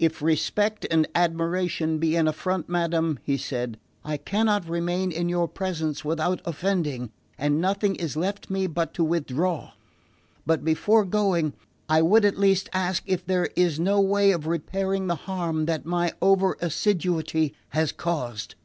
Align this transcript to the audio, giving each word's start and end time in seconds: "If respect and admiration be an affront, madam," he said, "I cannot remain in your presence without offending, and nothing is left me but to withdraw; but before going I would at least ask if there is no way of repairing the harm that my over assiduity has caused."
"If 0.00 0.20
respect 0.22 0.88
and 0.90 1.06
admiration 1.14 1.98
be 1.98 2.16
an 2.16 2.26
affront, 2.26 2.68
madam," 2.68 3.20
he 3.22 3.36
said, 3.36 3.78
"I 4.04 4.16
cannot 4.16 4.68
remain 4.68 5.12
in 5.12 5.28
your 5.28 5.46
presence 5.46 6.04
without 6.04 6.40
offending, 6.44 7.12
and 7.38 7.60
nothing 7.60 7.94
is 7.94 8.16
left 8.16 8.50
me 8.50 8.66
but 8.66 8.92
to 8.94 9.04
withdraw; 9.04 9.74
but 10.44 10.64
before 10.64 11.04
going 11.04 11.52
I 11.88 12.02
would 12.02 12.24
at 12.24 12.40
least 12.40 12.68
ask 12.72 13.04
if 13.06 13.24
there 13.24 13.50
is 13.54 13.78
no 13.78 14.00
way 14.00 14.32
of 14.32 14.48
repairing 14.48 15.06
the 15.06 15.14
harm 15.14 15.66
that 15.66 15.86
my 15.86 16.12
over 16.20 16.56
assiduity 16.60 17.54
has 17.68 17.92
caused." 17.92 18.56